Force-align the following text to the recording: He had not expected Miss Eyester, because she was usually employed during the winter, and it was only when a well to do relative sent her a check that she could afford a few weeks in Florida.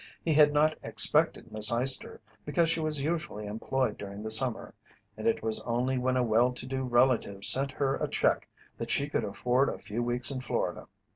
He 0.25 0.33
had 0.33 0.51
not 0.51 0.73
expected 0.81 1.51
Miss 1.51 1.69
Eyester, 1.71 2.21
because 2.43 2.69
she 2.71 2.79
was 2.79 3.03
usually 3.03 3.45
employed 3.45 3.99
during 3.99 4.23
the 4.23 4.35
winter, 4.41 4.73
and 5.15 5.27
it 5.27 5.43
was 5.43 5.59
only 5.59 5.99
when 5.99 6.17
a 6.17 6.23
well 6.23 6.51
to 6.53 6.65
do 6.65 6.81
relative 6.81 7.45
sent 7.45 7.73
her 7.73 7.97
a 7.97 8.07
check 8.07 8.47
that 8.79 8.89
she 8.89 9.07
could 9.07 9.23
afford 9.23 9.69
a 9.69 9.77
few 9.77 10.01
weeks 10.01 10.31
in 10.31 10.41
Florida. 10.41 10.87